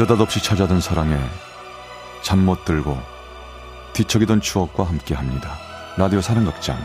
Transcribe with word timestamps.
느닷없이 0.00 0.42
찾아든 0.42 0.80
사랑에 0.80 1.14
잠 2.22 2.38
못 2.38 2.64
들고 2.64 2.96
뒤척이던 3.92 4.40
추억과 4.40 4.84
함께 4.84 5.14
합니다. 5.14 5.58
라디오 5.98 6.22
사랑극장 6.22 6.78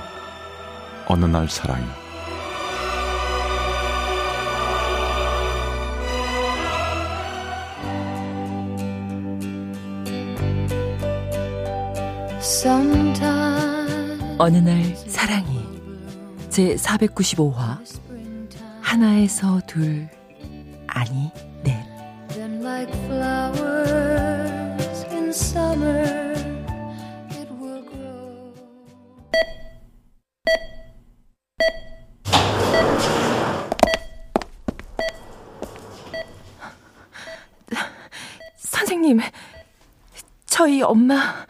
어느 1.07 1.23
날 1.23 1.47
사랑이 1.47 1.85
어느 14.37 14.57
날 14.57 14.93
사랑이 15.07 15.65
제 16.49 16.75
495화 16.75 17.79
하나에서 18.81 19.61
둘 19.65 20.09
아니 20.87 21.31
넷 21.63 21.94
선생님 38.57 39.19
저희 40.47 40.81
엄마 40.81 41.45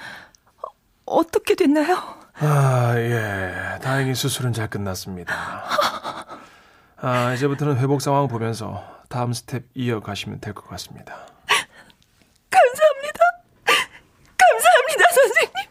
어떻게 1.06 1.56
됐나요? 1.56 1.98
아, 2.40 2.94
예. 2.98 3.80
다행히 3.82 4.14
수술은 4.14 4.52
잘 4.52 4.70
끝났습니다. 4.70 5.34
아, 7.08 7.34
이제부터는 7.36 7.78
회복 7.78 8.02
상황 8.02 8.28
보면서 8.28 8.84
다음 9.10 9.32
스텝 9.32 9.66
이어가시면 9.76 10.40
될 10.40 10.54
것 10.56 10.68
같습니다. 10.70 11.14
감사합니다. 12.50 13.20
감사합니다, 14.36 15.04
선생님. 15.14 15.70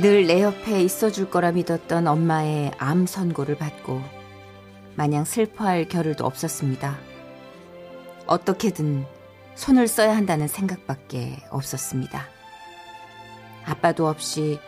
늘 0.00 0.26
내 0.26 0.42
옆에 0.42 0.82
있어줄 0.82 1.30
거라 1.30 1.52
믿었던 1.52 2.06
엄마의 2.06 2.72
암 2.78 3.06
선고를 3.06 3.56
받고 3.56 4.00
마냥 4.94 5.24
슬퍼할 5.24 5.88
겨를도 5.88 6.24
없었습니다. 6.24 6.98
어떻게든 8.26 9.04
손을 9.54 9.88
써야 9.88 10.16
한다는 10.16 10.48
생각밖에 10.48 11.42
없었습니다. 11.50 12.26
아빠도 13.64 14.08
없이 14.08 14.58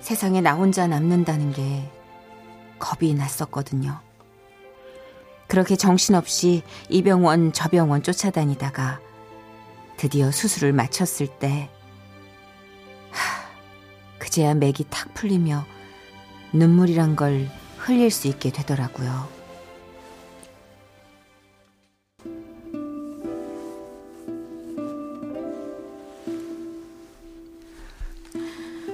세상에 0.00 0.40
나 0.40 0.54
혼자 0.54 0.86
남는다는 0.86 1.52
게 1.52 1.90
겁이 2.78 3.14
났었거든요. 3.14 4.00
그렇게 5.48 5.76
정신없이 5.76 6.62
이 6.88 7.02
병원 7.02 7.52
저 7.52 7.68
병원 7.68 8.02
쫓아다니다가 8.02 9.00
드디어 9.96 10.30
수술을 10.30 10.72
마쳤을 10.72 11.28
때 11.38 11.70
하, 13.10 14.18
그제야 14.18 14.54
맥이 14.54 14.86
탁 14.90 15.14
풀리며 15.14 15.64
눈물이란 16.52 17.16
걸 17.16 17.48
흘릴 17.78 18.10
수 18.10 18.28
있게 18.28 18.50
되더라고요. 18.50 19.28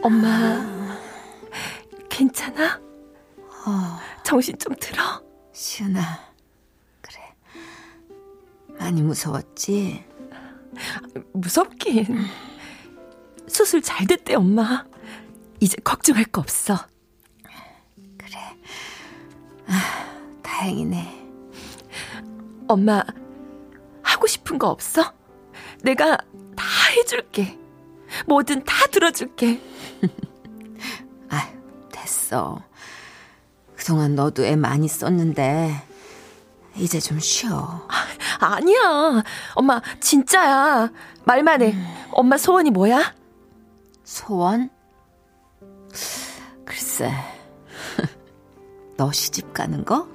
엄마, 0.03 0.99
괜찮아? 2.09 2.81
어, 3.39 3.99
정신 4.25 4.59
좀 4.59 4.75
들어. 4.75 5.23
시은아, 5.53 6.01
그래. 7.01 7.35
많이 8.79 9.01
무서웠지? 9.03 10.05
무섭긴. 11.33 12.27
수술 13.47 13.81
잘 13.83 14.07
됐대, 14.07 14.35
엄마. 14.35 14.85
이제 15.61 15.77
걱정할 15.85 16.25
거 16.25 16.41
없어. 16.41 16.77
그래. 18.19 18.39
아, 19.69 20.41
다행이네. 20.43 21.23
엄마, 22.67 23.05
하고 24.03 24.27
싶은 24.27 24.59
거 24.59 24.69
없어? 24.69 25.15
내가 25.85 26.17
다 26.57 26.65
해줄게. 26.97 27.57
뭐든 28.27 28.65
다 28.65 28.87
들어줄게. 28.89 29.61
아, 32.33 32.57
됐어. 32.63 32.63
그동안 33.77 34.15
너도 34.15 34.45
애 34.45 34.57
많이 34.57 34.89
썼는데 34.89 35.75
이제 36.77 36.99
좀 36.99 37.19
쉬어. 37.21 37.87
아니야. 38.41 39.23
엄마, 39.55 39.81
진짜야. 40.01 40.91
말만 41.25 41.63
해. 41.63 41.75
엄마 42.11 42.39
소원이 42.39 42.71
뭐야? 42.71 43.15
소원? 44.05 44.71
글쎄. 46.65 47.13
너 48.97 49.13
시집 49.13 49.53
가는 49.53 49.85
거? 49.85 50.09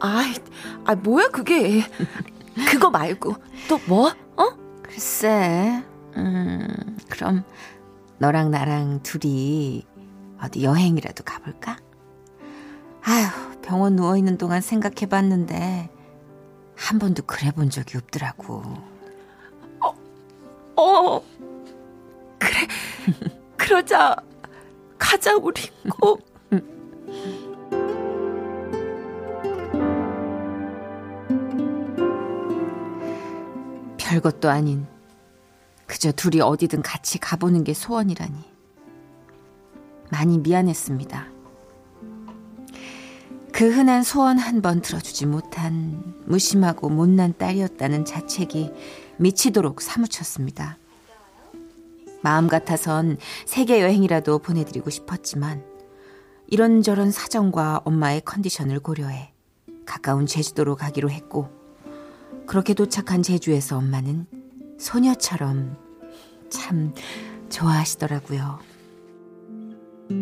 아이, 0.00 0.34
아, 0.86 0.94
뭐야, 0.94 1.28
그게. 1.28 1.84
그거 2.70 2.90
말고. 2.90 3.34
또 3.68 3.78
뭐? 3.86 4.08
어? 4.36 4.48
글쎄. 4.82 5.84
음, 6.16 6.96
그럼 7.08 7.44
너랑 8.18 8.50
나랑 8.50 9.02
둘이 9.02 9.86
어디 10.42 10.64
여행이라도 10.64 11.24
가볼까? 11.24 11.78
아휴, 13.02 13.60
병원 13.62 13.96
누워있는 13.96 14.38
동안 14.38 14.60
생각해봤는데, 14.60 15.90
한 16.76 16.98
번도 16.98 17.24
그래 17.24 17.50
본 17.50 17.70
적이 17.70 17.98
없더라고. 17.98 18.62
어. 20.76 21.20
그래. 22.38 22.68
그러자. 23.56 24.14
가자, 24.96 25.34
우리 25.34 25.60
꼭. 26.00 26.24
별것도 33.98 34.48
아닌, 34.48 34.86
그저 35.86 36.12
둘이 36.12 36.40
어디든 36.40 36.82
같이 36.82 37.18
가보는 37.18 37.64
게 37.64 37.74
소원이라니. 37.74 38.57
많이 40.10 40.38
미안했습니다. 40.38 41.26
그 43.52 43.70
흔한 43.70 44.02
소원 44.02 44.38
한 44.38 44.62
번 44.62 44.82
들어주지 44.82 45.26
못한 45.26 46.14
무심하고 46.26 46.90
못난 46.90 47.34
딸이었다는 47.36 48.04
자책이 48.04 48.70
미치도록 49.18 49.82
사무쳤습니다. 49.82 50.78
마음 52.22 52.48
같아선 52.48 53.16
세계 53.46 53.80
여행이라도 53.80 54.38
보내드리고 54.40 54.90
싶었지만 54.90 55.64
이런저런 56.46 57.10
사정과 57.10 57.82
엄마의 57.84 58.22
컨디션을 58.24 58.80
고려해 58.80 59.32
가까운 59.86 60.26
제주도로 60.26 60.76
가기로 60.76 61.10
했고 61.10 61.48
그렇게 62.46 62.74
도착한 62.74 63.22
제주에서 63.22 63.76
엄마는 63.78 64.26
소녀처럼 64.78 65.76
참 66.48 66.94
좋아하시더라고요. 67.48 68.67
다 70.08 70.14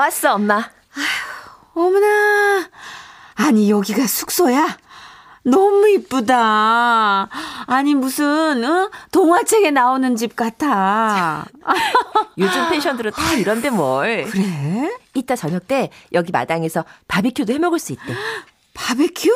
왔어, 0.00 0.34
엄마. 0.34 0.70
어머나. 1.74 2.68
아니, 3.36 3.70
여기가 3.70 4.06
숙소야? 4.06 4.76
너무 5.50 5.88
이쁘다. 5.88 7.28
아니, 7.66 7.94
무슨, 7.94 8.64
어? 8.64 8.90
동화책에 9.12 9.70
나오는 9.70 10.16
집 10.16 10.34
같아. 10.34 11.46
요즘 12.38 12.68
펜션들은 12.68 13.12
다 13.12 13.32
이런데 13.34 13.70
뭘. 13.70 14.24
그래? 14.24 14.90
이따 15.14 15.36
저녁 15.36 15.68
때 15.68 15.90
여기 16.12 16.32
마당에서 16.32 16.84
바비큐도 17.08 17.52
해 17.52 17.58
먹을 17.58 17.78
수 17.78 17.92
있대. 17.92 18.02
바베큐? 18.74 19.30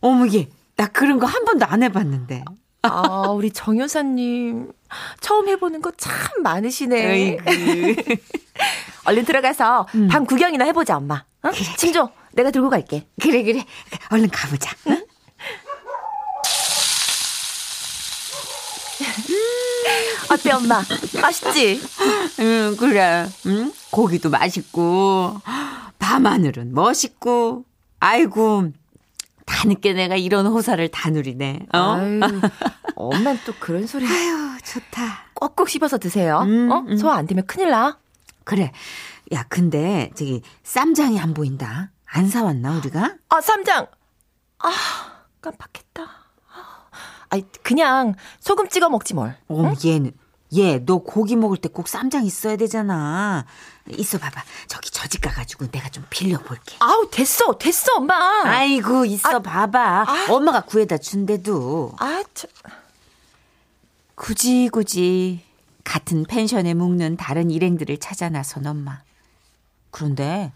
어머, 0.00 0.26
얘. 0.32 0.48
나 0.76 0.86
그런 0.86 1.18
거 1.18 1.26
한 1.26 1.44
번도 1.44 1.66
안 1.66 1.82
해봤는데. 1.82 2.42
아, 2.82 3.28
우리 3.28 3.50
정 3.52 3.78
여사님. 3.78 4.72
처음 5.20 5.46
해보는 5.48 5.82
거 5.82 5.92
참 5.98 6.42
많으시네. 6.42 7.36
얼른 9.04 9.24
들어가서 9.26 9.86
음. 9.94 10.08
방 10.08 10.24
구경이나 10.24 10.64
해보자, 10.64 10.96
엄마. 10.96 11.22
어? 11.42 11.50
짐 11.76 11.92
줘. 11.92 12.10
내가 12.32 12.50
들고 12.50 12.70
갈게. 12.70 13.06
그래, 13.20 13.42
그래. 13.42 13.64
얼른 14.10 14.30
가보자. 14.30 14.74
응? 14.88 15.04
어때 20.30 20.52
엄마? 20.52 20.80
맛있지? 21.20 21.80
응, 22.38 22.76
그래. 22.78 23.26
응? 23.46 23.72
고기도 23.90 24.30
맛있고, 24.30 25.40
밤하늘은 25.98 26.72
멋있고, 26.74 27.64
아이고, 27.98 28.70
다 29.44 29.66
늦게 29.68 29.92
내가 29.92 30.14
이런 30.16 30.46
호사를 30.46 30.86
다 30.88 31.10
누리네. 31.10 31.66
어? 31.74 31.96
엄마는 32.94 33.40
또 33.44 33.52
그런 33.58 33.86
소리 33.86 34.06
아유, 34.06 34.56
좋다. 34.64 35.24
꼭꼭 35.34 35.68
씹어서 35.68 35.98
드세요. 35.98 36.38
음, 36.42 36.70
어? 36.70 36.84
음. 36.88 36.96
소화 36.96 37.16
안 37.16 37.26
되면 37.26 37.44
큰일 37.46 37.70
나. 37.70 37.98
그래. 38.44 38.72
야, 39.32 39.44
근데 39.48 40.10
저기 40.14 40.42
쌈장이 40.62 41.18
안 41.18 41.34
보인다. 41.34 41.90
안 42.06 42.28
사왔나 42.28 42.76
우리가? 42.78 43.16
아, 43.28 43.40
쌈장. 43.40 43.86
아, 44.60 44.70
깜빡했다. 45.40 46.19
아, 47.30 47.36
그냥 47.62 48.14
소금 48.40 48.68
찍어 48.68 48.88
먹지 48.90 49.14
뭘. 49.14 49.36
어, 49.48 49.72
얘는 49.84 50.12
얘 50.56 50.80
너 50.84 50.98
고기 50.98 51.36
먹을 51.36 51.56
때 51.56 51.68
꼭 51.68 51.86
쌈장 51.88 52.24
있어야 52.24 52.56
되잖아. 52.56 53.46
있어 53.88 54.18
봐봐. 54.18 54.42
저기 54.66 54.90
저 54.90 55.06
집 55.08 55.20
가가지고 55.22 55.68
내가 55.68 55.88
좀 55.90 56.04
빌려 56.10 56.38
볼게. 56.38 56.76
아우, 56.80 57.08
됐어, 57.10 57.56
됐어, 57.58 57.96
엄마. 57.96 58.42
아이고 58.44 59.04
있어 59.04 59.40
봐봐. 59.42 60.04
아. 60.08 60.26
엄마가 60.28 60.62
구해다 60.62 60.98
준대도 60.98 61.94
아, 61.98 62.22
저, 62.34 62.48
굳이 64.16 64.68
굳이 64.72 65.44
같은 65.84 66.24
펜션에 66.24 66.74
묵는 66.74 67.16
다른 67.16 67.50
일행들을 67.50 67.98
찾아 67.98 68.28
나선 68.28 68.66
엄마. 68.66 69.02
그런데 69.92 70.52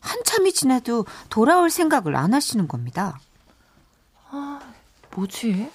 한참이 0.00 0.52
지나도 0.52 1.04
돌아올 1.30 1.70
생각을 1.70 2.16
안 2.16 2.32
하시는 2.34 2.68
겁니다. 2.68 3.18
뭐지? 5.14 5.70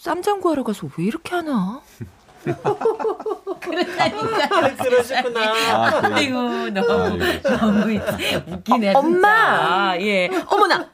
쌈장 0.00 0.40
구하러 0.40 0.62
가서 0.64 0.88
왜 0.96 1.04
이렇게 1.04 1.34
하나? 1.34 1.82
그러셨구나. 3.60 5.40
아, 5.42 6.00
그, 6.00 6.06
아이고 6.06 6.38
아이고. 6.38 6.70
너무 6.70 7.18
웃기네. 8.50 8.94
어, 8.94 8.98
엄마! 8.98 9.92
진짜. 9.98 10.06
예. 10.06 10.30
어머나. 10.46 10.88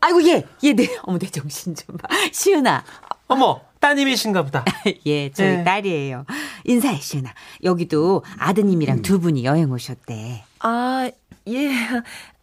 아이고 0.00 0.24
얘, 0.28 0.46
얘 0.62 0.74
내, 0.74 0.88
어머 1.02 1.18
내 1.18 1.26
정신 1.28 1.74
좀 1.74 1.96
봐. 1.96 2.06
시은아. 2.30 2.84
어머, 3.26 3.62
따님이신가 3.80 4.44
보다. 4.44 4.64
예, 5.06 5.32
저희 5.32 5.56
네. 5.56 5.64
딸이에요. 5.64 6.24
인사해 6.62 7.00
시은아. 7.00 7.34
여기도 7.64 8.22
아드님이랑 8.38 9.02
두 9.02 9.18
분이 9.18 9.44
여행 9.44 9.72
오셨대. 9.72 10.44
아, 10.60 11.10
예. 11.48 11.70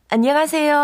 안녕하세요. 0.09 0.77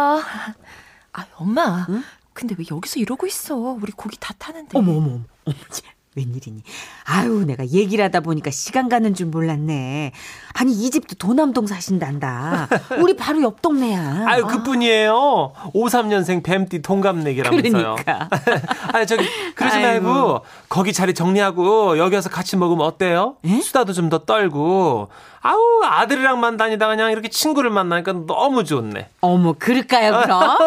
아, 1.12 1.26
엄마. 1.36 1.86
응? 1.90 2.04
근데 2.36 2.54
왜 2.60 2.66
여기서 2.70 3.00
이러고 3.00 3.26
있어? 3.28 3.56
우리 3.56 3.94
고기 3.94 4.18
다 4.20 4.34
타는데. 4.38 4.78
어머 4.78 4.92
어머 4.92 5.08
어머. 5.08 5.20
웬일이니? 6.16 6.62
아유, 7.06 7.44
내가 7.46 7.66
얘기를 7.68 8.04
하다 8.06 8.22
보니까 8.22 8.50
시간 8.50 8.88
가는 8.88 9.14
줄 9.14 9.28
몰랐네. 9.28 10.14
아니, 10.54 10.72
이 10.72 10.90
집도 10.90 11.16
도남동 11.16 11.68
사신단다. 11.68 12.70
우리 13.02 13.16
바로 13.18 13.42
옆 13.42 13.62
동네야. 13.62 14.24
아유, 14.28 14.46
그뿐이에요. 14.48 15.52
53년생 15.74 16.42
뱀띠 16.44 16.82
동갑내기라면서요. 16.82 17.96
그러니까. 18.00 18.30
아니, 18.94 19.06
저기, 19.06 19.26
그러지 19.56 19.78
아이고. 19.78 20.08
말고, 20.08 20.42
거기 20.70 20.94
자리 20.94 21.14
정리하고, 21.14 21.98
여기 21.98 22.16
와서 22.16 22.30
같이 22.30 22.56
먹으면 22.58 22.86
어때요? 22.86 23.36
에? 23.46 23.60
수다도 23.62 23.92
좀 23.94 24.06
더 24.06 24.20
떨고, 24.20 25.10
아우, 25.42 25.60
아들이랑만 25.84 26.58
다니다 26.58 26.88
그냥 26.88 27.12
이렇게 27.12 27.28
친구를 27.28 27.72
만나니까 27.72 28.14
너무 28.28 28.64
좋네. 28.64 29.10
어머, 29.22 29.54
그럴까요, 29.54 30.22
그럼? 30.22 30.58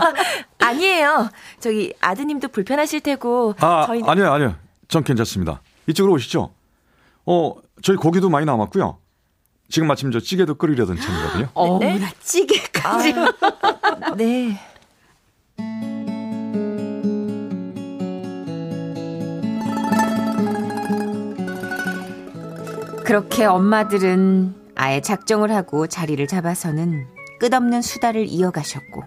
아니에요. 0.58 1.28
저기 1.60 1.92
아드님도 2.00 2.48
불편하실 2.48 3.00
테고 3.00 3.54
아, 3.60 3.84
저희 3.86 4.02
아니요, 4.04 4.32
아니요. 4.32 4.54
전 4.88 5.04
괜찮습니다. 5.04 5.60
이쪽으로 5.86 6.14
오시죠. 6.14 6.50
어, 7.26 7.54
저희 7.82 7.96
고기도 7.96 8.30
많이 8.30 8.46
남았고요. 8.46 8.98
지금 9.68 9.86
마침 9.86 10.10
저 10.10 10.18
찌개도 10.18 10.54
끓이려던 10.54 10.96
참이거든요. 10.98 11.48
어머나, 11.52 12.10
찌개까지. 12.22 13.14
네. 14.16 14.58
그렇게 23.04 23.44
엄마들은 23.44 24.54
아예 24.74 25.00
작정을 25.00 25.50
하고 25.54 25.86
자리를 25.86 26.26
잡아서는 26.26 27.06
끝없는 27.40 27.82
수다를 27.82 28.26
이어가셨고 28.26 29.02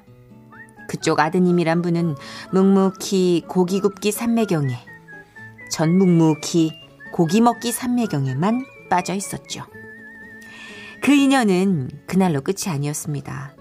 그쪽 0.90 1.20
아드님이란 1.20 1.82
분은 1.82 2.16
묵묵히 2.52 3.46
고기 3.48 3.80
굽기 3.80 4.12
삼매경에 4.12 4.91
전 5.72 5.98
묵묵히 5.98 6.74
고기 7.14 7.42
먹기 7.42 7.72
삼매경에만 7.72 8.66
빠져 8.90 9.14
있었죠. 9.14 9.64
그 11.02 11.12
인연은 11.14 11.90
그날로 12.08 12.42
끝이 12.42 12.68
아니었습니다. 12.68 13.54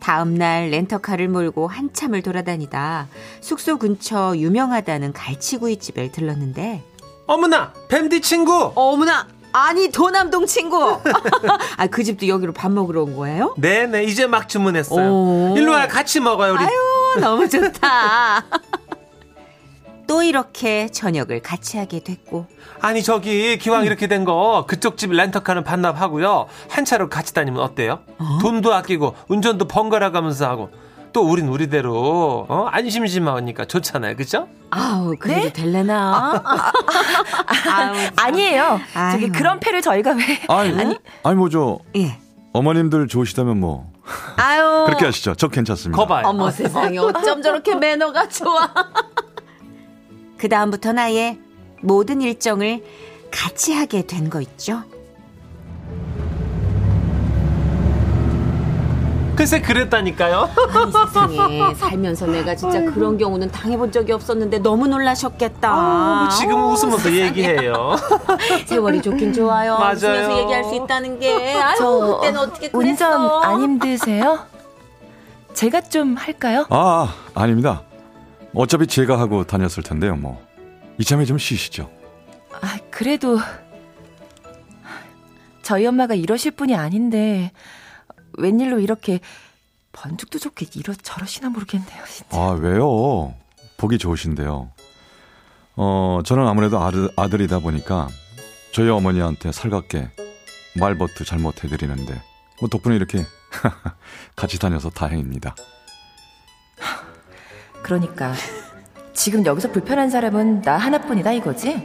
다음 0.00 0.34
날 0.34 0.70
렌터카를 0.70 1.28
몰고 1.28 1.66
한참을 1.68 2.22
돌아다니다 2.22 3.08
숙소 3.40 3.78
근처 3.78 4.34
유명하다는 4.36 5.12
갈치구이집에 5.12 6.10
들렀는데 6.10 6.82
어머나! 7.26 7.72
뱀띠 7.88 8.20
친구! 8.22 8.72
어머나 8.74 9.28
아니 9.52 9.90
도남동 9.90 10.46
친구 10.46 10.98
아 11.76 11.86
그 11.88 12.02
집도 12.04 12.26
여기로 12.28 12.52
밥 12.52 12.70
먹으러 12.72 13.02
온 13.02 13.16
거예요? 13.16 13.54
네네, 13.58 14.04
이제 14.04 14.26
막 14.26 14.48
주문했어요. 14.48 15.10
오. 15.10 15.54
일로 15.56 15.72
와요, 15.72 15.86
같이 15.90 16.20
먹어요, 16.20 16.52
우리. 16.54 16.64
아유 16.64 17.20
너무 17.20 17.48
좋다 17.48 18.44
또 20.10 20.24
이렇게 20.24 20.88
저녁을 20.88 21.40
같이 21.40 21.78
하게 21.78 22.00
됐고 22.00 22.46
아니, 22.80 23.00
저기, 23.00 23.56
기왕 23.58 23.84
이렇게 23.84 24.08
된 24.08 24.24
거, 24.24 24.64
그쪽 24.66 24.96
집 24.96 25.12
렌터카는 25.12 25.62
반납하고요. 25.62 26.48
한 26.68 26.84
차로 26.84 27.08
같이 27.08 27.32
다니면 27.32 27.62
어때요? 27.62 28.00
돈도 28.40 28.74
아끼고, 28.74 29.14
운전도 29.28 29.68
번갈아 29.68 30.10
가면서 30.10 30.48
하고. 30.48 30.70
또 31.12 31.22
우린 31.22 31.46
우리대로, 31.46 32.46
어? 32.48 32.66
안 32.72 32.90
심심하니까 32.90 33.66
좋잖아요, 33.66 34.16
그죠? 34.16 34.48
아우 34.70 35.14
그래도 35.18 35.42
네? 35.42 35.52
될래나 35.52 36.42
아우, 37.46 37.94
참. 37.94 37.94
아니에요. 38.16 38.80
저기 39.12 39.24
아유. 39.26 39.32
그런 39.32 39.60
패를 39.60 39.80
저희가 39.82 40.12
왜 40.12 40.22
아니, 40.48 40.96
아니, 41.24 41.36
뭐저예 41.36 42.18
어머님들 42.52 43.08
좋으시다면 43.08 43.58
뭐 43.58 43.90
아유 44.36 44.84
그렇게 44.86 45.06
하시죠. 45.06 45.34
저 45.34 45.48
괜찮습니다. 45.48 45.96
거봐요. 46.00 46.26
어머 46.28 46.50
세상에 46.52 46.98
어쩜 46.98 47.42
저렇게 47.42 47.74
매너가 47.74 48.28
좋아. 48.28 48.72
그 50.40 50.48
다음부터 50.48 50.92
나의 50.94 51.38
모든 51.82 52.22
일정을 52.22 52.82
같이 53.30 53.74
하게 53.74 54.06
된 54.06 54.30
거 54.30 54.40
있죠. 54.40 54.82
글쎄, 59.36 59.60
그랬다니까요. 59.60 60.48
아니 60.74 60.92
세상에 60.92 61.74
살면서 61.76 62.26
내가 62.26 62.54
진짜 62.56 62.80
그런 62.86 63.18
경우는 63.18 63.50
당해본 63.50 63.92
적이 63.92 64.12
없었는데 64.12 64.60
너무 64.60 64.86
놀라셨겠다. 64.88 65.74
뭐 65.74 66.28
지금 66.30 66.54
웃으면서 66.64 66.96
세상에. 66.96 67.18
얘기해요. 67.26 67.96
세월이 68.66 69.02
좋긴 69.02 69.34
좋아요. 69.34 69.76
맞아요. 69.76 69.92
웃으면서 69.96 70.38
얘기할 70.38 70.64
수 70.64 70.74
있다는 70.74 71.18
게. 71.20 71.54
아유 71.60 71.74
저 71.78 72.16
그때는 72.16 72.40
어떻게 72.40 72.70
그랬어? 72.70 72.78
운전 72.88 73.42
안 73.44 73.60
힘드세요? 73.60 74.38
제가 75.52 75.82
좀 75.82 76.14
할까요? 76.16 76.64
아, 76.70 77.12
아닙니다. 77.34 77.82
어차피 78.54 78.86
제가 78.86 79.18
하고 79.18 79.44
다녔을 79.44 79.82
텐데요, 79.84 80.16
뭐. 80.16 80.44
이참에 80.98 81.24
좀 81.24 81.38
쉬시죠. 81.38 81.90
아, 82.60 82.78
그래도 82.90 83.38
저희 85.62 85.86
엄마가 85.86 86.14
이러실 86.14 86.52
분이 86.52 86.74
아닌데 86.74 87.52
웬일로 88.34 88.80
이렇게 88.80 89.20
번죽도 89.92 90.38
좋게 90.38 90.66
이러 90.74 90.94
저러시나 90.94 91.48
모르겠네요, 91.48 92.04
진짜. 92.06 92.36
아, 92.36 92.50
왜요? 92.60 93.34
보기 93.76 93.98
좋으신데요. 93.98 94.70
어, 95.76 96.20
저는 96.24 96.46
아무래도 96.46 96.80
아들, 96.80 97.08
아들이다 97.16 97.60
보니까 97.60 98.08
저희 98.72 98.88
어머니한테 98.88 99.52
살갑게 99.52 100.10
말버트 100.78 101.24
잘못해드리는데, 101.24 102.20
뭐 102.60 102.68
덕분에 102.68 102.94
이렇게 102.96 103.24
같이 104.36 104.58
다녀서 104.58 104.90
다행입니다. 104.90 105.54
그러니까 107.94 108.32
지금 109.14 109.44
여기서 109.44 109.72
불편한 109.72 110.10
사람은 110.10 110.62
나 110.62 110.76
하나뿐이다 110.76 111.32
이거지? 111.32 111.82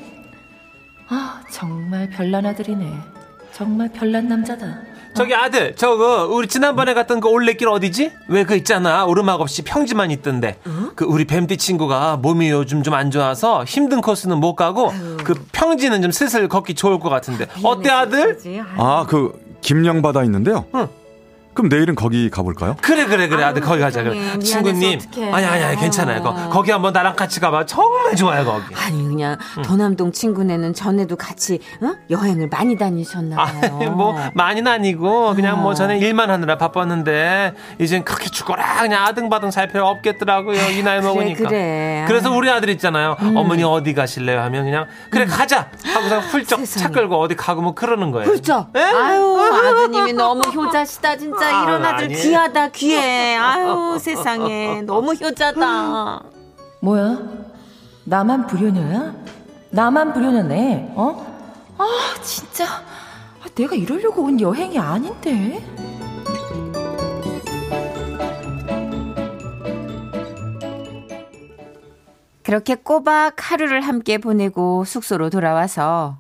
아, 1.10 1.42
정말 1.50 2.08
별난 2.12 2.46
아들이네. 2.46 2.94
정말 3.52 3.90
별난 3.92 4.28
남자다. 4.28 4.82
저기 5.16 5.34
아들, 5.34 5.76
저거 5.76 6.28
우리 6.28 6.48
지난번에 6.48 6.94
갔던 6.94 7.22
그 7.22 7.28
올레길 7.30 7.68
어디지? 7.70 8.12
왜 8.28 8.44
그 8.44 8.54
있잖아 8.56 9.06
오르막 9.06 9.42
없이 9.42 9.64
평지만 9.64 10.12
있던데. 10.12 10.60
그 10.96 11.06
우리 11.06 11.26
뱀띠 11.26 11.58
친구가 11.58 12.18
몸이 12.18 12.52
요즘 12.52 12.84
좀 12.84 12.94
안 12.94 13.10
좋아서 13.10 13.64
힘든 13.64 14.02
코스는 14.02 14.38
못 14.40 14.54
가고 14.56 14.92
그 15.24 15.34
평지는 15.54 16.04
좀 16.04 16.12
슬슬 16.12 16.48
걷기 16.48 16.76
좋을 16.76 17.00
것 17.00 17.10
같은데. 17.10 17.48
어때 17.64 17.90
아들? 17.90 18.38
아, 18.78 19.06
그, 19.10 19.32
김영바다 19.62 20.24
있는데요? 20.26 20.66
응. 20.76 20.88
그럼 21.56 21.70
내일은 21.70 21.96
거기 21.96 22.30
가볼까요? 22.30 22.76
그래 22.82 23.06
그래 23.06 23.30
그래 23.30 23.44
아들 23.44 23.62
거기 23.62 23.80
가자 23.80 24.04
그래 24.04 24.38
친구님. 24.40 25.00
아니 25.34 25.46
아니 25.46 25.64
아니 25.64 25.78
괜찮아요 25.78 26.22
거, 26.22 26.34
거기 26.50 26.70
한번 26.72 26.92
나랑 26.92 27.16
같이 27.16 27.40
가봐 27.40 27.66
정말 27.66 28.14
좋아요 28.16 28.44
거기 28.44 28.76
아니 28.76 29.02
그냥 29.08 29.38
도남동 29.64 30.12
친구네는 30.12 30.74
전에도 30.74 31.16
같이 31.16 31.60
어? 31.82 31.94
여행을 32.10 32.50
많이 32.50 32.78
다니셨나 32.78 33.38
봐요. 33.38 33.62
아니 33.80 33.86
뭐 33.88 34.20
많이는 34.34 34.70
아니고 34.70 35.34
그냥 35.36 35.62
뭐 35.62 35.72
어. 35.72 35.74
전에 35.74 35.98
일만 35.98 36.30
하느라 36.30 36.58
바빴는데 36.58 37.54
이젠 37.80 38.04
그렇게 38.04 38.30
죽어라 38.30 38.82
그냥 38.82 39.06
아등바등 39.06 39.50
살 39.52 39.70
필요 39.70 39.88
없겠더라고요 39.88 40.60
이 40.72 40.84
나이 40.84 41.00
먹으니까 41.00 41.48
그래. 41.48 42.06
래서 42.10 42.32
우리 42.36 42.50
아들 42.50 42.68
있잖아요 42.72 43.16
어머니 43.36 43.64
어디 43.64 43.94
가실래요 43.94 44.42
하면 44.42 44.66
그냥 44.66 44.88
그래 45.10 45.26
가자 45.26 45.70
하고서 45.86 46.20
훌쩍 46.20 46.58
차 46.60 46.66
세상에. 46.66 46.92
끌고 46.94 47.18
어디 47.18 47.36
가고 47.36 47.62
뭐 47.62 47.74
그러는 47.74 48.12
거예요 48.12 48.30
그렇죠. 48.30 48.68
에? 48.76 48.82
아유 48.82 49.38
아드님이 49.56 50.12
너무 50.14 50.42
효자시다 50.42 51.16
진짜 51.16 51.45
아, 51.46 51.64
이런 51.64 51.86
아들 51.86 52.06
아니에요. 52.06 52.22
귀하다 52.22 52.68
귀해. 52.70 53.36
아유 53.36 53.98
세상에 54.00 54.82
너무 54.84 55.14
효자다. 55.14 56.24
뭐야? 56.82 57.20
나만 58.06 58.48
불효녀야? 58.48 59.16
나만 59.72 60.14
불효녀네. 60.14 60.94
어? 60.96 61.36
아 61.78 61.86
진짜 62.22 62.66
아, 62.66 63.48
내가 63.56 63.75
이러려고 63.75 64.24
온 64.24 64.40
여행이 64.40 64.80
아닌데. 64.80 65.62
그렇게 72.44 72.75
꼬박 72.75 73.52
하루를 73.52 73.82
함께 73.82 74.18
보내고 74.20 74.86
숙소로 74.86 75.30
돌아와서 75.32 76.20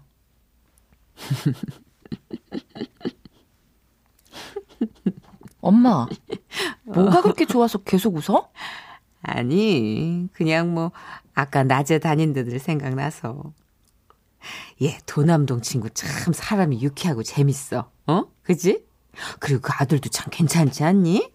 엄마, 5.65 6.05
뭐가 6.83 7.21
그렇게 7.21 7.45
좋아서 7.45 7.79
계속 7.79 8.15
웃어? 8.15 8.49
아니 9.23 10.27
그냥 10.33 10.73
뭐 10.73 10.91
아까 11.33 11.63
낮에 11.63 11.97
다닌 11.99 12.33
데들 12.33 12.59
생각나서 12.59 13.53
얘 14.83 14.97
도남동 15.07 15.61
친구 15.61 15.89
참 15.89 16.31
사람이 16.33 16.81
유쾌하고 16.83 17.23
재밌어 17.23 17.89
어 18.05 18.23
그지 18.43 18.85
그리고 19.39 19.61
그 19.61 19.71
아들도 19.79 20.09
참 20.09 20.27
괜찮지 20.29 20.83
않니 20.83 21.31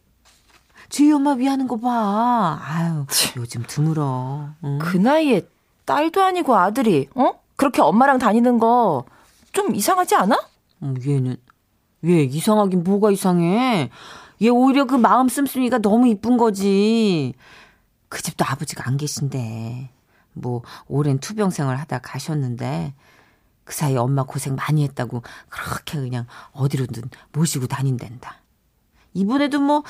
주희 0.89 1.11
엄마 1.13 1.33
위하는 1.33 1.67
거 1.67 1.77
봐 1.77 2.61
아유 2.63 3.07
요즘 3.37 3.65
드물어 3.67 4.51
응? 4.63 4.79
그 4.81 4.97
나이에 4.97 5.43
딸도 5.85 6.23
아니고 6.23 6.55
아들이 6.55 7.09
어? 7.17 7.33
그렇게 7.57 7.83
엄마랑 7.83 8.19
다니는 8.19 8.59
거 8.59 9.05
좀 9.53 9.75
이상하지 9.75 10.15
않아? 10.15 10.37
어, 10.83 10.95
얘는 11.05 11.37
얘 12.07 12.23
이상하긴 12.25 12.83
뭐가 12.85 13.11
이상해? 13.11 13.91
얘 14.43 14.49
오히려 14.49 14.87
그 14.87 14.95
마음 14.95 15.29
씀씀이가 15.29 15.79
너무 15.79 16.09
이쁜 16.09 16.37
거지. 16.37 17.35
그 18.09 18.23
집도 18.23 18.45
아버지가 18.45 18.87
안 18.89 18.97
계신데. 18.97 19.91
뭐 20.33 20.63
오랜 20.87 21.19
투병 21.19 21.51
생활 21.51 21.77
하다 21.77 21.99
가셨는데 21.99 22.95
그 23.65 23.75
사이 23.75 23.97
엄마 23.97 24.23
고생 24.23 24.55
많이 24.55 24.85
했다고 24.85 25.23
그렇게 25.49 25.99
그냥 25.99 26.27
어디로든 26.53 27.03
모시고 27.33 27.67
다닌댄다. 27.67 28.37
이번에도 29.13 29.61
뭐 29.61 29.83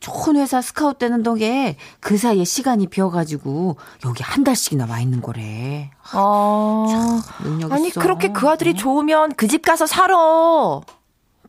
좋은 0.00 0.36
회사 0.36 0.62
스카웃 0.62 0.98
되는 0.98 1.22
덕에 1.24 1.76
그 2.00 2.16
사이에 2.16 2.44
시간이 2.44 2.86
비어가지고 2.86 3.76
여기 4.06 4.22
한 4.22 4.44
달씩이나 4.44 4.86
와 4.88 5.00
있는 5.00 5.20
거래. 5.20 5.90
아, 6.12 7.20
능력 7.42 7.72
아니 7.72 7.88
있어. 7.88 8.00
그렇게 8.00 8.28
그 8.32 8.48
아들이 8.48 8.74
좋으면 8.74 9.34
그 9.34 9.48
집 9.48 9.62
가서 9.62 9.86
살아. 9.86 10.14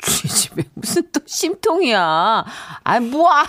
쥐 0.01 0.27
집에 0.27 0.63
무슨 0.73 1.09
또 1.12 1.21
심통이야. 1.25 2.45
아, 2.83 3.00
뭐야. 3.00 3.45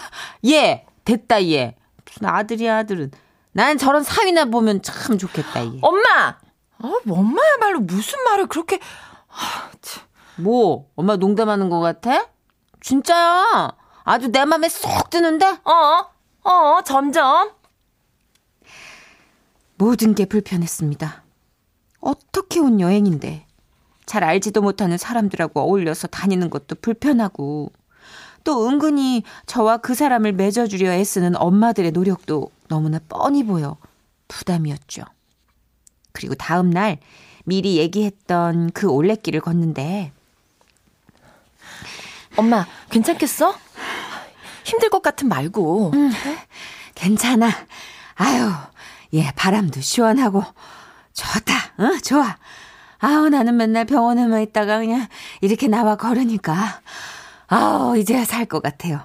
얘, 0.47 0.87
됐다, 1.05 1.45
얘. 1.47 1.77
무슨 2.05 2.27
아들이야, 2.27 2.79
아들은. 2.79 3.11
난 3.53 3.79
저런 3.79 4.03
사위나 4.03 4.47
보면 4.47 4.83
참 4.83 5.19
좋겠다, 5.19 5.65
얘. 5.65 5.79
엄마. 5.83 6.37
아, 6.79 6.93
엄마야말로 7.09 7.81
무슨 7.81 8.23
말을 8.25 8.47
그렇게 8.47 8.79
뭐, 10.37 10.89
엄마 10.97 11.17
농담하는 11.17 11.71
것 11.71 11.81
같아? 11.81 12.29
진짜야. 12.81 13.77
아주 14.05 14.29
내 14.29 14.45
맘에 14.45 14.69
쏙 14.69 15.11
드는데? 15.11 15.47
어? 15.65 16.07
어, 16.43 16.83
점점. 16.85 17.53
모든 19.77 20.15
게 20.15 20.27
불편했습니다. 20.27 21.25
어떻게 22.01 22.61
온 22.61 22.81
여행인데 22.81 23.47
잘 24.07 24.25
알지도 24.25 24.61
못하는 24.61 24.99
사람들하고 24.99 25.61
어울려서 25.61 26.09
다니는 26.09 26.51
것도 26.51 26.77
불편하고 26.77 27.73
또 28.45 28.69
은근히 28.69 29.23
저와 29.47 29.79
그 29.79 29.95
사람을 29.95 30.33
맺어주려 30.33 30.93
애쓰는 30.93 31.37
엄마들의 31.37 31.93
노력도 31.93 32.51
너무나 32.69 32.99
뻔히 33.09 33.45
보여 33.45 33.77
부담이었죠. 34.29 35.03
그리고 36.13 36.35
다음 36.35 36.71
날 36.71 36.99
미리 37.45 37.79
얘기했던 37.79 38.71
그 38.73 38.89
올레길을 38.89 39.41
걷는데 39.41 40.13
엄마, 42.37 42.67
괜찮겠어? 42.91 43.57
힘들 44.65 44.91
것 44.91 45.03
같은 45.03 45.29
말고. 45.29 45.93
괜찮아. 46.95 47.51
아유, 48.15 48.51
예, 49.13 49.31
바람도 49.37 49.81
시원하고 49.81 50.43
좋다. 51.13 51.55
어, 51.79 51.99
좋아. 52.03 52.37
아우, 53.05 53.29
나는 53.29 53.57
맨날 53.57 53.85
병원에만 53.85 54.41
있다가 54.43 54.79
그냥 54.79 55.07
이렇게 55.43 55.69
나와 55.69 55.97
걸으니까 55.97 56.81
아우, 57.49 57.99
이제야 57.99 58.25
살 58.25 58.47
것 58.47 58.63
같아요. 58.63 59.01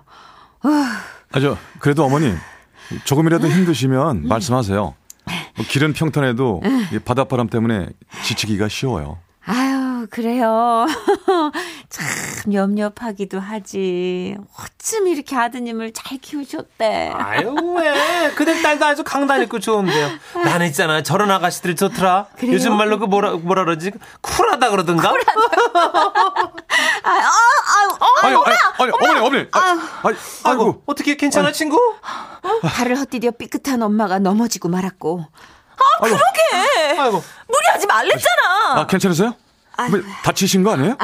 아, 0.62 1.39
저, 1.41 1.58
그래도 1.79 2.06
어머니, 2.06 2.34
조금이라도 3.03 3.48
힘드시면 3.50 4.27
말씀하세요. 4.27 4.96
뭐 5.58 5.65
길은 5.68 5.94
평탄해도 5.94 6.62
이 6.94 7.00
바닷바람 7.00 7.50
때문에 7.50 7.88
지치기가 8.24 8.70
쉬워요. 8.70 9.18
아유, 9.46 10.08
그래요. 10.10 10.86
참 11.89 12.05
염려하기도 12.53 13.39
하지. 13.39 14.36
어쩜 14.60 15.08
이렇게 15.08 15.36
아드님을 15.36 15.91
잘 15.93 16.19
키우셨대. 16.19 17.12
아유 17.15 17.51
왜 17.77 18.29
그대 18.36 18.62
딸도 18.62 18.86
아주 18.86 19.03
강단 19.03 19.41
있고 19.43 19.60
좋은데요 19.60 20.10
나는 20.46 20.67
있잖아 20.67 21.01
저런 21.01 21.31
아가씨들이 21.31 21.75
좋더라 21.75 22.27
그래요? 22.38 22.53
요즘 22.53 22.77
말로 22.77 23.00
그 23.00 23.05
뭐라 23.05 23.31
뭐라 23.34 23.65
그러지 23.65 23.91
쿨하다 24.22 24.69
그러던가 24.69 25.10
아니, 27.03 27.19
아니, 28.24 28.36
아니, 28.77 28.91
어머니, 28.91 29.19
어머니. 29.19 29.48
아, 29.51 29.60
아니, 30.03 30.17
아이고 30.43 30.63
아이고. 30.63 30.84
어떻게 30.86 31.15
괜찮아 31.15 31.51
친구 31.51 31.77
발을 32.62 32.98
헛디뎌 33.00 33.31
삐끗한 33.31 33.81
엄마가 33.81 34.19
넘어지고 34.19 34.69
말았고 34.69 35.25
아이고. 36.01 36.17
아이고 37.00 37.24
무리하지 37.48 37.88
말랬잖아. 37.88 38.79
아, 38.79 38.88
괜찮으세요? 38.88 39.34
뭐, 39.89 40.01
다치신 40.24 40.63
거 40.63 40.72
아니에요? 40.74 40.98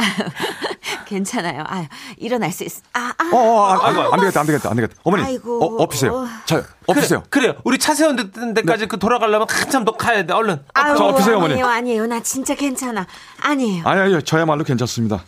괜찮아요. 1.20 1.64
아, 1.66 1.88
일어날 2.18 2.52
수 2.52 2.64
있어. 2.66 2.82
아, 2.94 3.14
아. 3.18 3.30
어, 3.34 3.38
어, 3.38 3.66
아, 3.68 3.88
아, 3.88 4.10
안 4.14 4.20
되겠다, 4.20 4.42
안 4.42 4.46
되겠다, 4.46 4.70
안 4.70 4.76
되겠다. 4.76 4.96
어머니, 5.04 5.24
아이고. 5.24 5.64
어, 5.64 5.84
엎으세요. 5.84 6.28
자, 6.46 6.64
엎으세요. 6.88 7.24
그래, 7.30 7.48
그래요 7.48 7.62
우리 7.64 7.78
차 7.78 7.94
세운 7.96 8.16
데- 8.18 8.30
데까지 8.54 8.88
그 8.88 9.00
돌아가려면 9.00 9.48
한참 9.50 9.86
더 9.86 9.94
가야 9.94 10.26
돼 10.26 10.34
얼른 10.34 10.62
아유, 10.74 10.96
저 10.98 11.06
엎으세요, 11.06 11.38
어머니. 11.38 11.54
아니에요, 11.54 11.68
아니에요. 11.68 12.08
나 12.08 12.20
진짜 12.22 12.54
괜찮아. 12.56 13.08
아니에요. 13.42 13.84
아니, 13.86 14.02
아니, 14.02 14.24
저야말로 14.24 14.64
괜찮습니다. 14.64 15.24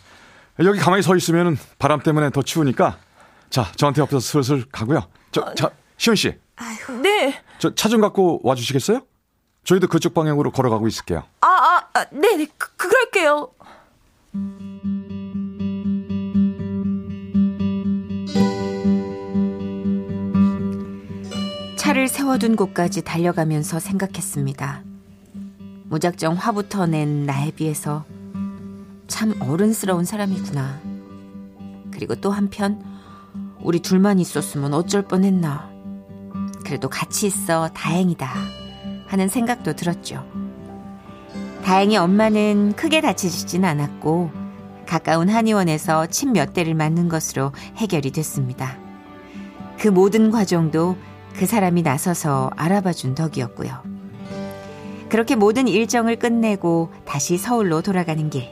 여기 0.60 0.78
가만히 0.78 1.02
서 1.02 1.16
있으면 1.16 1.56
바람 1.78 2.00
때문에 2.00 2.30
더 2.30 2.42
추우니까. 2.42 2.98
자, 3.50 3.72
저한테 3.76 4.02
옆에서 4.02 4.20
슬슬 4.20 4.64
가고요. 4.70 5.06
저, 5.32 5.54
자, 5.54 5.70
시은 5.96 6.16
씨. 6.16 6.34
네. 7.02 7.40
저 7.58 7.74
차 7.74 7.88
좀 7.88 8.00
갖고 8.00 8.40
와 8.42 8.54
주시겠어요? 8.54 9.00
저희도 9.64 9.88
그쪽 9.88 10.14
방향으로 10.14 10.50
걸어가고 10.50 10.86
있을게요. 10.88 11.22
아, 11.40 11.46
아, 11.46 11.82
아 11.94 12.04
네, 12.10 12.36
네. 12.36 12.46
그, 12.58 12.68
그럴게요. 12.76 13.48
세워둔 22.28 22.56
곳까지 22.56 23.04
달려가면서 23.04 23.80
생각했습니다. 23.80 24.82
무작정 25.84 26.34
화부터 26.34 26.84
낸 26.84 27.24
나에 27.24 27.50
비해서 27.52 28.04
참 29.06 29.34
어른스러운 29.40 30.04
사람이구나. 30.04 30.78
그리고 31.90 32.14
또 32.16 32.30
한편 32.30 32.84
우리 33.62 33.80
둘만 33.80 34.18
있었으면 34.18 34.74
어쩔 34.74 35.00
뻔했나. 35.00 35.70
그래도 36.66 36.90
같이 36.90 37.26
있어 37.26 37.68
다행이다 37.68 38.28
하는 39.06 39.28
생각도 39.28 39.74
들었죠. 39.74 40.22
다행히 41.64 41.96
엄마는 41.96 42.74
크게 42.76 43.00
다치지진 43.00 43.64
않았고 43.64 44.30
가까운 44.84 45.30
한의원에서 45.30 46.08
침 46.08 46.34
몇 46.34 46.52
대를 46.52 46.74
맞는 46.74 47.08
것으로 47.08 47.52
해결이 47.76 48.10
됐습니다. 48.10 48.76
그 49.78 49.88
모든 49.88 50.30
과정도 50.30 50.98
그 51.38 51.46
사람이 51.46 51.82
나서서 51.82 52.50
알아봐 52.56 52.92
준 52.92 53.14
덕이었고요. 53.14 53.70
그렇게 55.08 55.36
모든 55.36 55.68
일정을 55.68 56.16
끝내고 56.16 56.92
다시 57.04 57.38
서울로 57.38 57.80
돌아가는 57.80 58.28
길. 58.28 58.48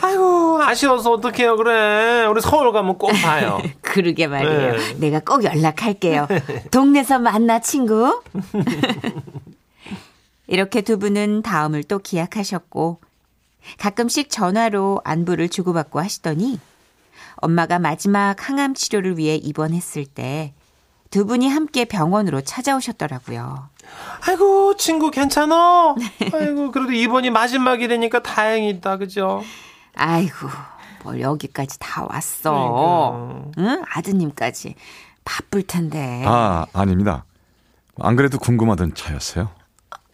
아이고 0.00 0.62
아쉬워서 0.62 1.12
어떡해요 1.12 1.56
그래. 1.56 2.24
우리 2.24 2.40
서울 2.40 2.72
가면 2.72 2.96
꼭 2.96 3.08
봐요. 3.08 3.60
그러게 3.82 4.26
말이에요. 4.26 4.72
네. 4.72 4.94
내가 4.94 5.20
꼭 5.20 5.44
연락할게요. 5.44 6.26
동네에서 6.70 7.18
만나 7.18 7.58
친구. 7.58 8.22
이렇게 10.46 10.80
두 10.80 10.98
분은 10.98 11.42
다음을 11.42 11.84
또 11.84 11.98
기약하셨고 11.98 13.02
가끔씩 13.78 14.30
전화로 14.30 15.02
안부를 15.04 15.50
주고받고 15.50 16.00
하시더니 16.00 16.58
엄마가 17.36 17.78
마지막 17.78 18.48
항암 18.48 18.72
치료를 18.72 19.18
위해 19.18 19.36
입원했을 19.36 20.06
때 20.06 20.54
두 21.10 21.24
분이 21.26 21.48
함께 21.48 21.84
병원으로 21.84 22.42
찾아오셨더라고요. 22.42 23.68
아이고 24.26 24.76
친구 24.76 25.10
괜찮아? 25.10 25.94
아이고 26.32 26.70
그래도 26.70 26.92
이번이 26.92 27.30
마지막이 27.30 27.88
되니까 27.88 28.22
다행이다 28.22 28.98
그죠? 28.98 29.42
아이고, 29.94 30.48
뭘 31.02 31.20
여기까지 31.20 31.78
다 31.80 32.06
왔어. 32.08 33.42
응? 33.58 33.82
아드님까지. 33.90 34.74
바쁠 35.24 35.62
텐데. 35.62 36.22
아, 36.26 36.66
아닙니다. 36.72 37.24
안 38.00 38.14
그래도 38.14 38.38
궁금하던 38.38 38.94
차였어요. 38.94 39.48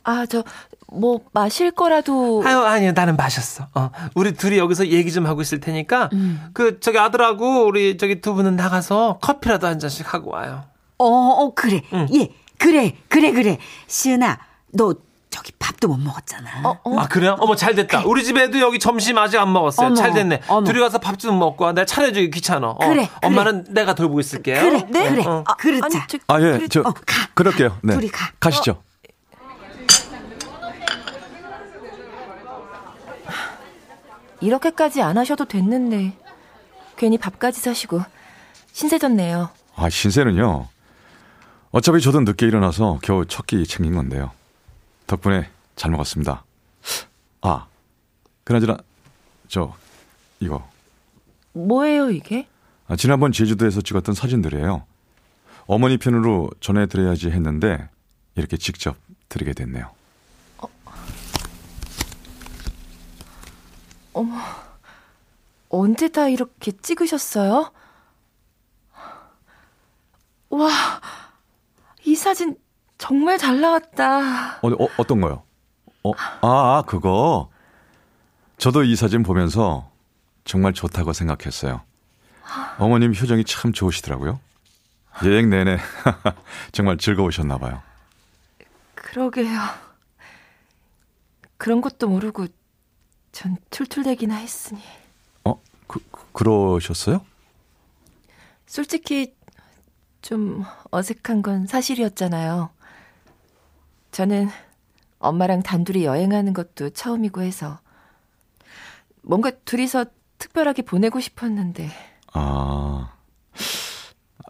아, 0.04 0.26
저, 0.26 0.42
뭐, 0.88 1.20
마실 1.32 1.70
거라도. 1.70 2.42
아유 2.46 2.58
아니요 2.60 2.92
나는 2.92 3.16
마셨어. 3.16 3.66
어, 3.74 3.90
우리 4.14 4.32
둘이 4.32 4.58
여기서 4.58 4.86
얘기 4.88 5.12
좀 5.12 5.26
하고 5.26 5.42
있을 5.42 5.60
테니까 5.60 6.08
그 6.52 6.80
저기 6.80 6.98
아들하고 6.98 7.66
우리 7.66 7.98
저기 7.98 8.20
두 8.20 8.34
분은 8.34 8.56
나가서 8.56 9.18
커피라도 9.20 9.66
한 9.66 9.78
잔씩 9.78 10.14
하고 10.14 10.30
와요. 10.30 10.64
어, 10.98 11.06
어, 11.06 11.54
그래. 11.54 11.82
예, 12.14 12.28
그래, 12.58 12.94
그래, 13.08 13.32
그래. 13.32 13.58
시은아, 13.86 14.38
너 14.72 14.94
저기 15.30 15.50
밥도 15.58 15.88
못 15.88 15.96
먹었잖아. 15.98 16.48
어, 16.64 16.78
어. 16.84 16.98
아 17.00 17.08
그래요? 17.08 17.36
어머 17.40 17.56
잘 17.56 17.74
됐다. 17.74 18.04
우리 18.06 18.22
집에도 18.22 18.60
여기 18.60 18.78
점심 18.78 19.18
아직 19.18 19.38
안 19.38 19.52
먹었어요. 19.52 19.88
어머, 19.88 19.96
잘 19.96 20.12
됐네. 20.12 20.42
어머. 20.46 20.64
둘이 20.64 20.78
가서 20.78 20.98
밥 20.98 21.18
좀 21.18 21.38
먹고 21.40 21.64
와. 21.64 21.72
내가 21.72 21.84
차려주기 21.86 22.30
귀찮아. 22.30 22.68
어, 22.70 22.78
그래, 22.78 23.08
그래. 23.08 23.08
엄마는 23.22 23.64
내가 23.70 23.94
돌보고 23.96 24.20
있을게요. 24.20 24.60
그래, 24.62 24.86
네? 24.88 25.08
그래. 25.10 25.24
어. 25.26 25.42
아, 25.46 25.54
그러자. 25.56 25.86
아니, 25.86 26.06
저, 26.06 26.18
아, 26.28 26.40
예, 26.40 26.52
그래- 26.52 26.68
저, 26.68 26.80
어, 26.82 26.92
가. 26.92 27.28
그럴게요. 27.34 27.78
네. 27.82 27.94
둘이 27.94 28.08
가. 28.10 28.30
가시죠. 28.38 28.80
이렇게까지 34.40 35.02
안 35.02 35.16
하셔도 35.18 35.44
됐는데. 35.44 36.16
괜히 36.96 37.18
밥까지 37.18 37.60
사시고. 37.60 38.02
신세 38.72 38.98
졌네요. 38.98 39.50
아, 39.76 39.88
신세는요. 39.88 40.68
어차피 41.74 42.00
저도 42.00 42.20
늦게 42.20 42.46
일어나서 42.46 43.00
겨우 43.02 43.26
첫 43.26 43.46
끼 43.46 43.66
챙긴 43.66 43.96
건데요. 43.96 44.30
덕분에 45.08 45.50
잘 45.74 45.90
먹었습니다. 45.90 46.44
아, 47.42 47.66
그나저나, 48.44 48.76
저, 49.48 49.74
이거. 50.38 50.68
뭐예요, 51.52 52.10
이게? 52.12 52.46
아, 52.86 52.94
지난번 52.94 53.32
제주도에서 53.32 53.80
찍었던 53.80 54.14
사진들이에요. 54.14 54.86
어머니 55.66 55.98
편으로 55.98 56.50
전해드려야지 56.60 57.30
했는데, 57.30 57.88
이렇게 58.36 58.56
직접 58.56 58.96
드리게 59.28 59.52
됐네요. 59.52 59.90
언제 65.68 66.08
다 66.08 66.28
이렇게 66.28 66.70
찍으셨어요? 66.70 67.72
와, 70.50 70.68
이 70.68 71.23
사진 72.24 72.56
정말 72.96 73.36
잘 73.36 73.60
나왔다. 73.60 74.56
어, 74.62 74.68
어, 74.68 74.88
어떤 74.96 75.20
거요? 75.20 75.42
어, 76.02 76.12
아, 76.16 76.38
아, 76.78 76.82
그거. 76.86 77.50
저도 78.56 78.82
이 78.82 78.96
사진 78.96 79.22
보면서 79.22 79.90
정말 80.46 80.72
좋다고 80.72 81.12
생각했어요. 81.12 81.82
어머님 82.78 83.12
표정이 83.12 83.44
참 83.44 83.74
좋으시더라고요. 83.74 84.40
여행 85.26 85.50
내내 85.50 85.76
정말 86.72 86.96
즐거우셨나 86.96 87.58
봐요. 87.58 87.82
그러게요. 88.94 89.60
그런 91.58 91.82
것도 91.82 92.08
모르고 92.08 92.46
전 93.32 93.58
툴툴대기나 93.68 94.36
했으니. 94.36 94.80
어, 95.44 95.60
그, 95.86 96.00
그- 96.10 96.24
그러셨어요? 96.32 97.24
솔직히 98.66 99.34
좀 100.24 100.64
어색한 100.90 101.42
건 101.42 101.66
사실이었잖아요. 101.66 102.70
저는 104.10 104.48
엄마랑 105.18 105.62
단둘이 105.62 106.04
여행하는 106.04 106.54
것도 106.54 106.90
처음이고 106.90 107.42
해서 107.42 107.78
뭔가 109.22 109.50
둘이서 109.50 110.06
특별하게 110.38 110.82
보내고 110.82 111.20
싶었는데 111.20 111.90
아, 112.32 113.12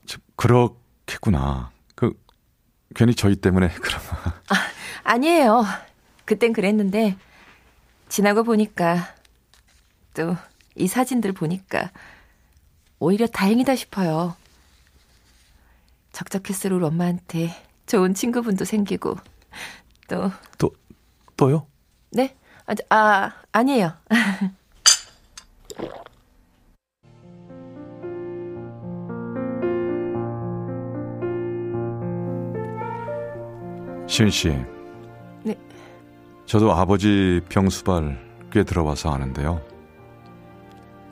저, 0.07 0.19
그렇겠구나. 0.37 1.73
그, 1.97 2.13
괜히 2.95 3.15
저희 3.15 3.35
때문에 3.35 3.69
그럼. 3.75 4.01
아니에요. 5.03 5.65
그땐 6.25 6.53
그랬는데 6.53 7.17
지나고 8.09 8.45
보니까 8.45 9.15
또 10.15 10.37
이 10.77 10.89
사진들 10.89 11.33
보니까 11.33 11.91
오히려 12.99 13.27
다행이다 13.27 13.77
싶어요. 13.77 14.37
적적했을 16.15 16.73
우리 16.73 16.85
엄마한테 16.87 17.51
좋은 17.87 18.15
친구분도 18.15 18.65
생기고 18.65 19.17
또 20.09 20.31
또, 20.59 20.71
또요? 21.37 21.67
네? 22.13 22.35
아, 22.67 22.75
저- 22.75 22.85
아 22.89 23.33
아니에요. 23.53 23.93
시은 34.07 34.31
씨. 34.31 34.49
네. 35.43 35.57
저도 36.47 36.73
아버지 36.73 37.41
병수발 37.49 38.19
꽤 38.53 38.63
들어봐서 38.65 39.13
아는데요. 39.13 39.61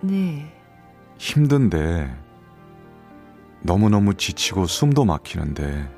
네. 0.01 0.47
힘든데 1.19 2.15
너무너무 3.63 4.15
지치고 4.15 4.67
숨도 4.67 5.05
막히는데 5.05 5.89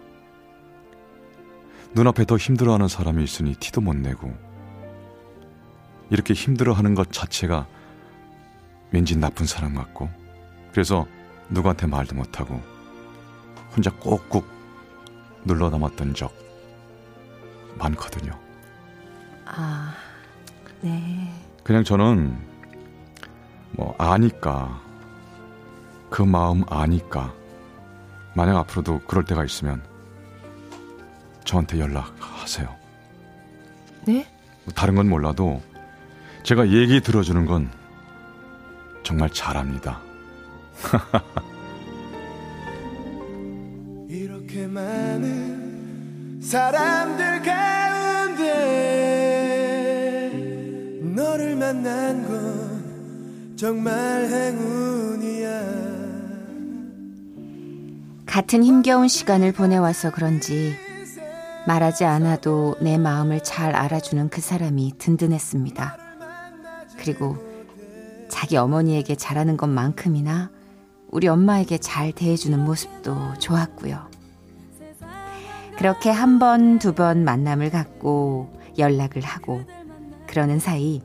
눈앞에 1.94 2.24
더 2.24 2.36
힘들어하는 2.36 2.88
사람이 2.88 3.22
있으니 3.24 3.54
티도 3.54 3.80
못 3.80 3.96
내고 3.96 4.34
이렇게 6.10 6.34
힘들어하는 6.34 6.94
것 6.94 7.10
자체가 7.12 7.66
왠지 8.90 9.16
나쁜 9.16 9.46
사람 9.46 9.74
같고 9.74 10.08
그래서 10.72 11.06
누구한테 11.48 11.86
말도 11.86 12.14
못하고 12.14 12.60
혼자 13.74 13.90
꼭꼭 13.90 14.46
눌러 15.44 15.70
담았던 15.70 16.14
적 16.14 16.32
많거든요. 17.78 18.32
아 19.46 19.94
네. 20.80 21.32
그냥 21.62 21.82
저는 21.82 22.36
뭐 23.72 23.94
아니까 23.98 24.80
그 26.10 26.22
마음 26.22 26.62
아니까 26.68 27.34
만약 28.34 28.58
앞으로도 28.58 29.00
그럴 29.06 29.24
때가 29.24 29.44
있으면 29.44 29.82
저한테 31.44 31.78
연락하세요. 31.78 32.74
네? 34.06 34.26
뭐 34.64 34.74
다른 34.74 34.94
건 34.96 35.08
몰라도 35.08 35.62
제가 36.42 36.68
얘기 36.68 37.00
들어주는 37.00 37.46
건 37.46 37.70
정말 39.02 39.30
잘합니다. 39.30 40.00
이렇게 44.08 44.66
많은 44.66 46.40
사람들 46.42 47.42
가운데 47.42 48.44
너를 51.14 51.56
만난 51.56 52.26
건 52.26 53.54
정말 53.56 54.24
행운 54.28 55.13
같은 58.34 58.64
힘겨운 58.64 59.06
시간을 59.06 59.52
보내와서 59.52 60.10
그런지 60.10 60.74
말하지 61.68 62.04
않아도 62.04 62.74
내 62.80 62.98
마음을 62.98 63.44
잘 63.44 63.76
알아주는 63.76 64.28
그 64.28 64.40
사람이 64.40 64.94
든든했습니다. 64.98 65.96
그리고 66.98 67.36
자기 68.28 68.56
어머니에게 68.56 69.14
잘하는 69.14 69.56
것만큼이나 69.56 70.50
우리 71.12 71.28
엄마에게 71.28 71.78
잘 71.78 72.10
대해주는 72.10 72.58
모습도 72.58 73.34
좋았고요. 73.38 74.10
그렇게 75.78 76.10
한 76.10 76.40
번, 76.40 76.80
두 76.80 76.92
번 76.92 77.22
만남을 77.22 77.70
갖고 77.70 78.52
연락을 78.76 79.22
하고 79.22 79.62
그러는 80.26 80.58
사이 80.58 81.02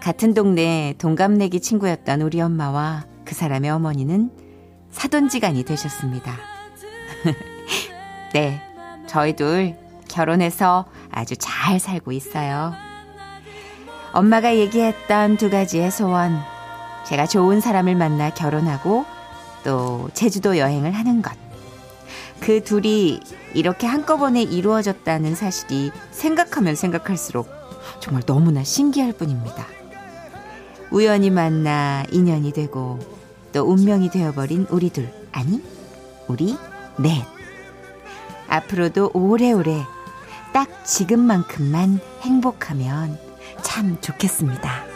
같은 0.00 0.32
동네 0.32 0.94
동갑내기 0.96 1.60
친구였던 1.60 2.22
우리 2.22 2.40
엄마와 2.40 3.04
그 3.26 3.34
사람의 3.34 3.68
어머니는 3.68 4.30
사돈지간이 4.92 5.64
되셨습니다. 5.64 6.53
네, 8.32 8.60
저희 9.06 9.34
둘 9.34 9.74
결혼해서 10.08 10.86
아주 11.10 11.34
잘 11.36 11.78
살고 11.78 12.12
있어요. 12.12 12.74
엄마가 14.12 14.56
얘기했던 14.56 15.36
두 15.36 15.50
가지의 15.50 15.90
소원 15.90 16.38
제가 17.06 17.26
좋은 17.26 17.60
사람을 17.60 17.94
만나 17.96 18.30
결혼하고 18.30 19.04
또 19.64 20.08
제주도 20.14 20.56
여행을 20.58 20.92
하는 20.92 21.20
것. 21.20 21.32
그 22.40 22.62
둘이 22.62 23.20
이렇게 23.54 23.86
한꺼번에 23.86 24.42
이루어졌다는 24.42 25.34
사실이 25.34 25.90
생각하면 26.10 26.74
생각할수록 26.74 27.48
정말 28.00 28.22
너무나 28.24 28.62
신기할 28.62 29.12
뿐입니다. 29.12 29.66
우연히 30.90 31.30
만나 31.30 32.04
인연이 32.12 32.52
되고 32.52 32.98
또 33.52 33.62
운명이 33.64 34.10
되어버린 34.10 34.66
우리 34.70 34.90
둘, 34.90 35.10
아니, 35.32 35.62
우리 36.28 36.56
넷. 36.98 37.24
앞으로도 38.48 39.10
오래오래 39.14 39.84
딱 40.52 40.84
지금만큼만 40.84 41.98
행복하면 42.22 43.18
참 43.62 44.00
좋겠습니다. 44.00 44.93